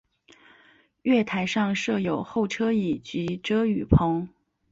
[1.03, 4.27] 月台上设有候车椅及遮雨棚。